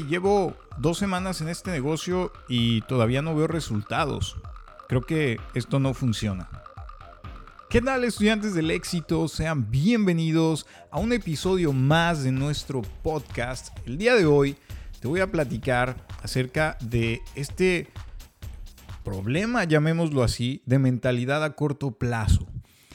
[0.00, 4.36] llevo dos semanas en este negocio y todavía no veo resultados.
[4.88, 6.48] Creo que esto no funciona.
[7.68, 9.28] ¿Qué tal estudiantes del éxito?
[9.28, 13.76] Sean bienvenidos a un episodio más de nuestro podcast.
[13.86, 14.56] El día de hoy
[15.00, 17.88] te voy a platicar acerca de este
[19.04, 22.46] problema, llamémoslo así, de mentalidad a corto plazo.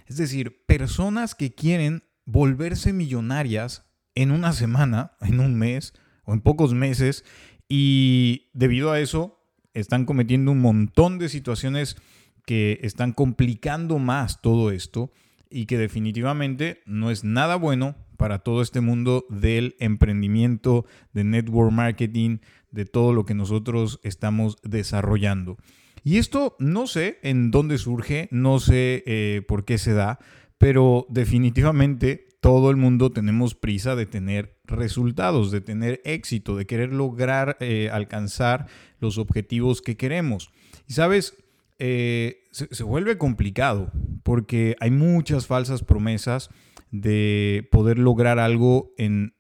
[0.08, 5.94] Es decir, personas que quieren volverse millonarias en una semana, en un mes
[6.28, 7.26] o en pocos meses
[7.68, 9.40] y debido a eso
[9.74, 11.98] están cometiendo un montón de situaciones
[12.46, 15.12] que están complicando más todo esto
[15.50, 21.72] y que definitivamente no es nada bueno para todo este mundo del emprendimiento, de network
[21.72, 22.40] marketing,
[22.72, 25.58] de todo lo que nosotros estamos desarrollando.
[26.04, 30.20] Y esto no sé en dónde surge, no sé eh, por qué se da,
[30.58, 36.94] pero definitivamente todo el mundo tenemos prisa de tener resultados, de tener éxito, de querer
[36.94, 38.68] lograr eh, alcanzar
[39.00, 40.52] los objetivos que queremos.
[40.88, 41.36] Y sabes,
[41.80, 43.92] eh, se, vuelve complicado
[44.24, 46.50] porque hay muchas falsas promesas
[46.92, 49.34] de poder lograr algo en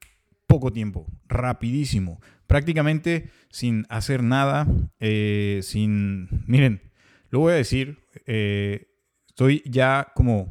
[0.48, 4.68] poco tiempo, rapidísimo, prácticamente sin hacer nada,
[5.00, 6.30] eh, sin...
[6.48, 6.82] Miren,
[7.30, 10.50] lo voy a decir, estoy ya como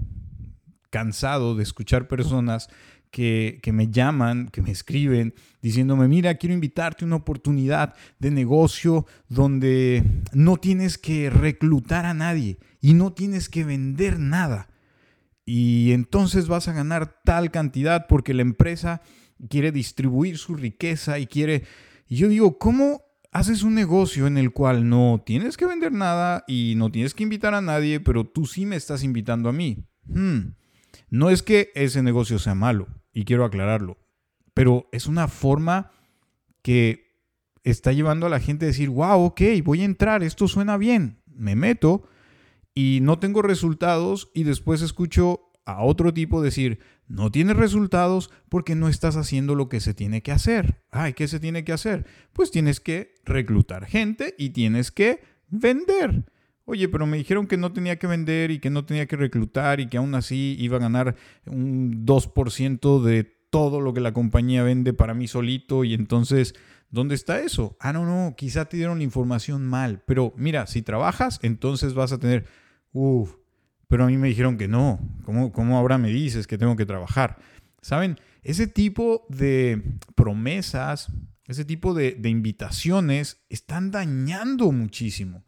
[0.97, 2.71] cansado de escuchar personas
[3.11, 9.05] que, me llaman, que me escriben, diciéndome, mira, quiero invitarte a una oportunidad de negocio
[9.29, 10.03] donde
[10.33, 14.71] no tienes que reclutar a nadie y no tienes que vender nada.
[15.45, 19.03] Y entonces vas a ganar tal cantidad porque la empresa
[19.51, 21.65] quiere distribuir su riqueza y quiere...
[22.09, 23.03] Y yo digo, ¿cómo
[23.33, 27.25] haces un negocio en el cual no tienes que vender nada y no tienes que
[27.25, 29.85] invitar a nadie, pero tú sí me estás invitando a mí?
[30.07, 30.55] Hmm.
[31.09, 33.99] No es que ese negocio sea malo, y quiero aclararlo,
[34.53, 35.91] pero es una forma
[36.63, 37.07] que
[37.65, 41.23] está llevando a la gente a decir, wow, ok, voy a entrar, esto suena bien,
[41.27, 42.09] me meto
[42.75, 46.79] y no tengo resultados y después escucho a otro tipo decir,
[47.09, 50.83] no tienes resultados porque no estás haciendo lo que se tiene que hacer.
[50.91, 52.07] Ay, ¿qué se tiene que hacer?
[52.33, 56.27] Pues tienes que reclutar gente y tienes que vender.
[56.69, 59.79] Oye, pero me dijeron que no tenía que vender y que no tenía que reclutar
[59.79, 61.15] y que aún así iba a ganar
[61.47, 66.57] un 2% de todo lo que la compañía vende para mí solito y entonces,
[66.91, 67.77] ¿dónde está eso?
[67.79, 72.11] Ah, no, no, quizá te dieron la información mal, pero mira, si trabajas, entonces vas
[72.11, 72.47] a tener,
[72.93, 73.37] uff,
[73.87, 76.85] pero a mí me dijeron que no, ¿cómo, cómo ahora me dices que tengo que
[76.85, 77.39] trabajar?
[77.81, 78.19] ¿Saben?
[78.43, 79.81] Ese tipo de
[80.17, 81.13] promesas,
[81.47, 85.45] ese tipo de, de invitaciones están dañando muchísimo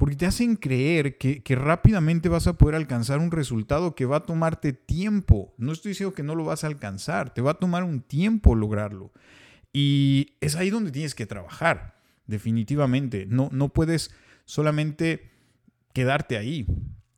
[0.00, 4.24] porque te hacen creer que, rápidamente vas a poder alcanzar un resultado que va a
[4.24, 5.52] tomarte tiempo.
[5.58, 8.54] No estoy diciendo que no lo vas a alcanzar, te va a tomar un tiempo
[8.54, 9.12] lograrlo.
[9.74, 13.26] Y es ahí donde tienes que trabajar, definitivamente.
[13.28, 14.10] No, no puedes
[14.46, 15.32] solamente
[15.92, 16.66] quedarte ahí,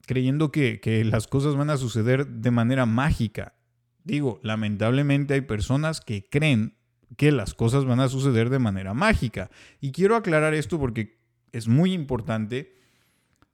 [0.05, 3.55] creyendo que, que las cosas van a suceder de manera mágica.
[4.03, 6.75] Digo, lamentablemente hay personas que creen
[7.17, 9.53] que las cosas van a suceder de manera mágica.
[9.81, 11.22] Y quiero aclarar esto porque
[11.53, 12.75] es muy importante.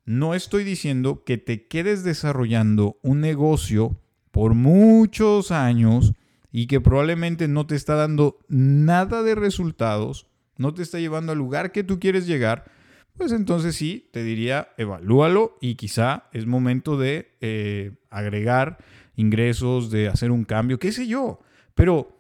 [0.04, 4.00] No estoy diciendo que te quedes desarrollando un negocio
[4.30, 6.14] por muchos años
[6.50, 10.26] y que probablemente no te está dando nada de resultados,
[10.56, 12.70] no te está llevando al lugar que tú quieres llegar,
[13.16, 18.78] pues entonces sí, te diría, evalúalo y quizá es momento de eh, agregar
[19.16, 21.40] ingresos, de hacer un cambio, qué sé yo.
[21.74, 22.16] Pero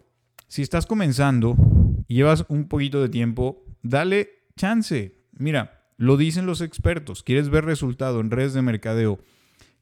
[0.48, 1.56] si estás comenzando
[2.08, 7.64] y llevas un poquito de tiempo, dale chance, Mira, lo dicen los expertos, quieres ver
[7.64, 9.20] resultado en redes de mercadeo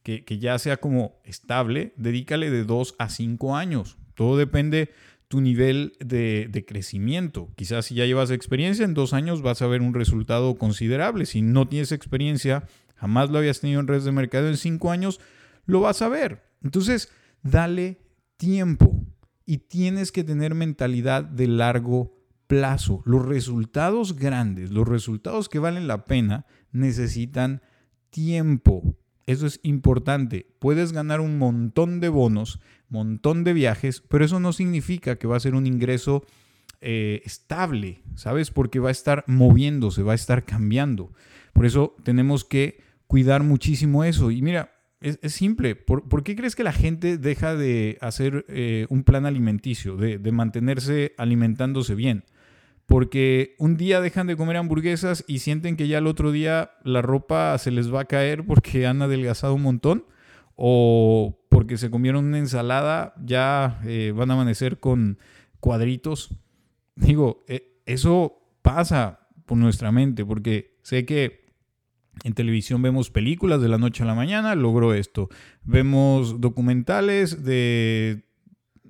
[0.03, 3.99] que, ya sea como estable, dedícale de 2 a 5 años.
[4.15, 4.93] Todo depende
[5.27, 7.51] tu nivel de, de, crecimiento.
[7.57, 11.27] Quizás si ya llevas experiencia, en dos años vas a ver un resultado considerable.
[11.27, 15.21] Si no tienes experiencia, jamás lo habías tenido en redes de mercadeo en cinco años,
[15.65, 16.45] lo vas a ver.
[16.63, 17.11] Entonces,
[17.43, 17.99] dale
[18.37, 19.05] tiempo
[19.45, 22.16] y tienes que tener mentalidad de largo
[22.47, 23.03] plazo.
[23.05, 27.63] Los resultados grandes, los resultados que valen la pena, necesitan
[28.11, 28.97] tiempo.
[29.27, 30.47] Eso es importante.
[30.59, 35.37] Puedes ganar un montón de bonos, montón de viajes, pero eso no significa que va
[35.37, 36.25] a ser un ingreso
[36.81, 38.51] eh, estable, ¿sabes?
[38.51, 41.13] Porque va a estar moviéndose, va a estar cambiando.
[41.53, 44.31] Por eso tenemos que cuidar muchísimo eso.
[44.31, 45.75] Y mira, es, simple.
[45.75, 51.15] ¿Por, qué crees que la gente deja de hacer eh, un plan alimenticio, de mantenerse
[51.19, 52.25] alimentándose bien?
[52.87, 57.03] Porque un día dejan de comer hamburguesas y sienten que ya el otro día la
[57.03, 60.05] ropa se les va a caer porque han adelgazado un montón
[60.55, 65.19] o porque se comieron una ensalada, ya eh, van a amanecer con
[65.61, 66.35] cuadritos.
[66.95, 71.47] Digo, eh, eso pasa por nuestra mente, porque sé que
[72.25, 75.29] en televisión vemos películas de la noche a la mañana, logró esto.
[75.65, 78.26] Vemos documentales de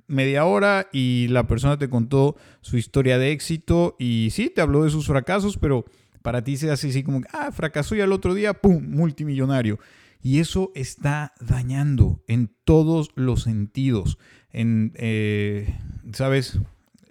[0.08, 4.84] media hora y la persona te contó su historia de éxito y sí, te habló
[4.84, 5.84] de sus fracasos, pero
[6.22, 9.78] para ti se hace así como, ah, fracasó y al otro día, ¡pum!, multimillonario.
[10.22, 14.18] Y eso está dañando en todos los sentidos.
[14.52, 15.76] En, eh,
[16.12, 16.58] ¿Sabes?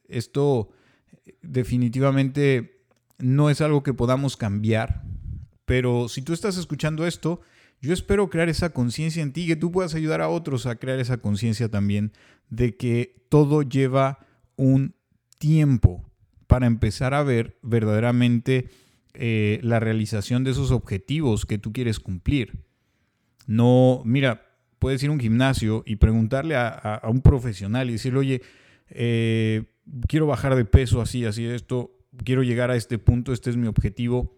[0.10, 0.70] Esto
[1.42, 2.82] definitivamente
[3.18, 5.04] no es algo que podamos cambiar,
[5.66, 7.42] pero si tú estás escuchando esto,
[7.81, 11.00] yo espero crear esa conciencia en ti, que tú puedas ayudar a otros a crear
[11.00, 12.12] esa conciencia también
[12.50, 14.19] de que todo lleva
[14.56, 14.95] un
[15.38, 16.10] tiempo
[16.48, 18.69] para empezar a ver verdaderamente
[19.13, 22.66] eh, la realización de esos objetivos que tú quieres cumplir.
[23.48, 24.45] No, mira,
[24.80, 28.42] puedes ir a un gimnasio y preguntarle a, un profesional y decirle, oye,
[28.89, 29.63] eh,
[30.07, 33.68] quiero bajar de peso así, así, esto, quiero llegar a este punto, este es mi
[33.68, 34.38] objetivo.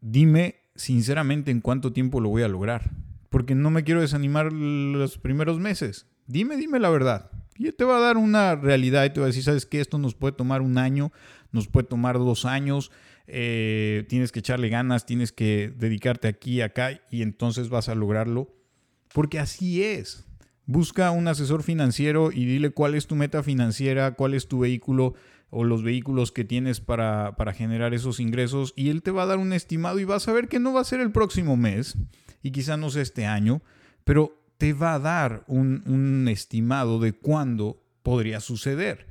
[0.00, 2.90] Dime sinceramente en cuánto tiempo lo voy a lograr,
[3.30, 6.06] porque no me quiero desanimar los primeros meses.
[6.26, 7.30] Dime, dime la verdad.
[7.56, 9.98] Y te va a dar una realidad y te va a decir, sabes que esto
[9.98, 11.12] nos puede tomar un año,
[11.52, 12.90] nos puede tomar dos años,
[13.26, 18.52] eh, tienes que echarle ganas, tienes que dedicarte aquí, acá, y entonces vas a lograrlo.
[19.12, 20.26] Porque así es.
[20.66, 25.14] Busca un asesor financiero y dile cuál es tu meta financiera, cuál es tu vehículo
[25.54, 29.38] o los vehículos que tienes para, generar esos ingresos y él te va a dar
[29.38, 31.96] un estimado y vas a ver que no va a ser el próximo mes
[32.42, 33.62] y quizá no sea este año,
[34.04, 39.06] pero te va a dar un, un estimado de cuándo podría suceder.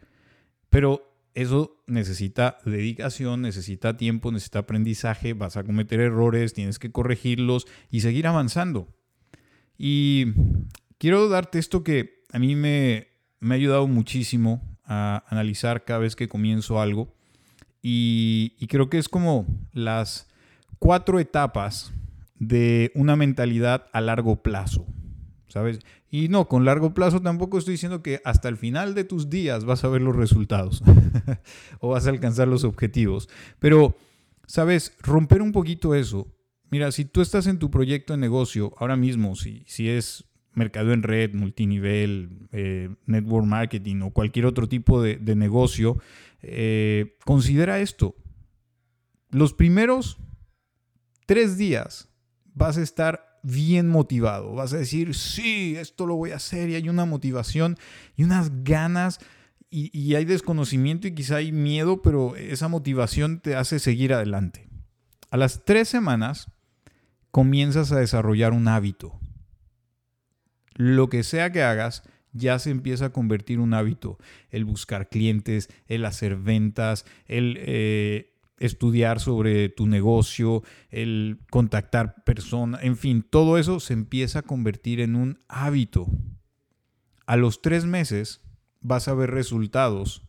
[0.69, 7.65] Pero eso necesita dedicación, necesita tiempo, necesita aprendizaje, vas a cometer errores, tienes que corregirlos
[7.89, 8.87] y seguir avanzando.
[9.77, 10.27] Y
[10.97, 13.07] quiero darte esto que a mí me,
[13.41, 17.13] ha ayudado muchísimo a analizar cada vez que comienzo algo.
[17.81, 20.27] Y, creo que es como las
[20.80, 21.94] cuatro etapas
[22.39, 24.85] de una mentalidad a largo plazo.
[25.53, 25.80] ¿sabes?
[26.09, 29.65] Y no, con largo plazo tampoco estoy diciendo que hasta el final de tus días
[29.65, 30.81] vas a ver los resultados
[31.79, 33.29] o vas a alcanzar los objetivos.
[33.59, 33.95] Pero,
[34.47, 34.95] ¿sabes?
[35.01, 36.27] Romper un poquito eso.
[36.71, 40.94] Mira, si tú estás en tu proyecto de negocio ahora mismo, si, si es mercado
[40.94, 45.97] en red, multinivel, eh, network marketing o cualquier otro tipo de, negocio,
[46.41, 48.15] eh, considera esto.
[49.29, 50.17] Los primeros
[51.25, 52.09] tres días
[52.53, 54.53] vas a estar bien motivado.
[54.53, 57.77] Vas a decir, sí, esto lo voy a hacer y hay una motivación
[58.15, 59.19] y unas ganas
[59.75, 64.69] y, hay desconocimiento y quizá hay miedo, pero esa motivación te hace seguir adelante.
[65.31, 66.51] A las tres semanas
[67.31, 69.19] comienzas a desarrollar un hábito.
[70.75, 72.03] Lo que sea que hagas,
[72.33, 74.17] ya se empieza a convertir un hábito.
[74.49, 82.83] El buscar clientes, el hacer ventas, el eh, estudiar sobre tu negocio, el contactar personas,
[82.83, 86.07] en fin, todo eso se empieza a convertir en un hábito.
[87.25, 88.41] A los tres meses
[88.81, 90.23] vas a ver resultados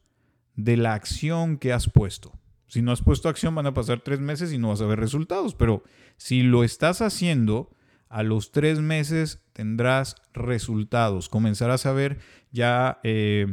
[0.57, 2.33] de la acción que has puesto.
[2.67, 4.99] Si no has puesto acción van a pasar tres meses y no vas a ver
[4.99, 5.83] resultados, pero
[6.17, 7.71] si lo estás haciendo,
[8.15, 11.29] a los tres meses tendrás resultados.
[11.29, 12.19] Comenzarás a ver
[12.53, 13.49] ya, eh,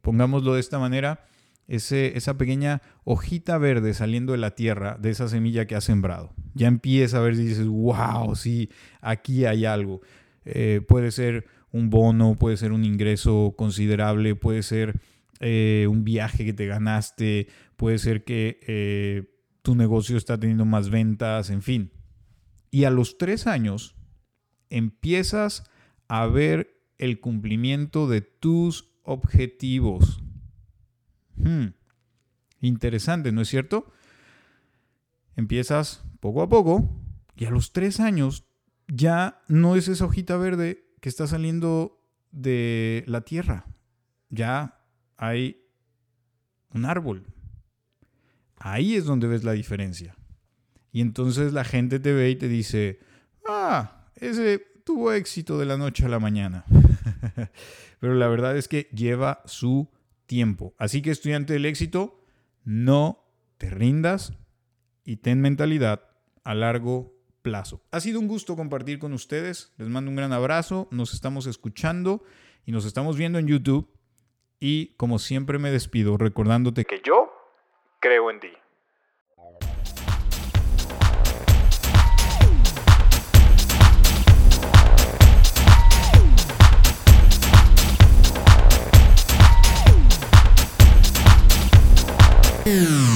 [0.00, 1.26] pongámoslo de esta manera,
[1.68, 6.32] esa pequeña hojita verde saliendo de la tierra, de esa semilla que has sembrado.
[6.54, 8.70] Ya empieza a ver si dices, wow, sí,
[9.02, 10.00] aquí hay algo.
[10.46, 14.98] Eh, puede ser un bono, puede ser un ingreso considerable, puede ser
[15.40, 17.46] eh, un viaje que te ganaste,
[17.76, 19.28] puede ser que
[19.60, 21.92] tu negocio está teniendo más ventas, en fin.
[22.72, 23.94] Y a los tres años
[24.70, 25.70] empiezas
[26.08, 30.22] a ver el cumplimiento de tus objetivos.
[31.36, 31.74] Hmm.
[32.62, 33.92] Interesante, ¿no es cierto?
[35.36, 36.88] Empiezas poco a poco
[37.36, 38.46] y a los tres años
[38.88, 43.66] ya no es esa hojita verde que está saliendo de la tierra.
[44.30, 44.80] Ya
[45.18, 45.66] hay
[46.70, 47.26] un árbol.
[48.56, 50.16] Ahí es donde ves la diferencia.
[50.92, 53.00] Y entonces la gente te ve y te dice,
[53.48, 56.64] ah, ese tuvo éxito de la noche a la mañana.
[58.00, 59.88] Pero la verdad es que lleva su
[60.26, 60.74] tiempo.
[60.78, 62.20] Así que estudiante del éxito,
[62.64, 63.24] no
[63.58, 64.34] te rindas
[65.04, 66.08] y ten mentalidad
[66.44, 67.82] a largo plazo.
[67.90, 69.72] Ha sido un gusto compartir con ustedes.
[69.78, 70.88] Les mando un gran abrazo.
[70.90, 72.22] Nos estamos escuchando
[72.64, 73.88] y nos estamos viendo en YouTube.
[74.60, 77.32] Y como siempre me despido recordándote que yo
[78.00, 78.48] creo en ti.
[92.64, 93.11] Mm.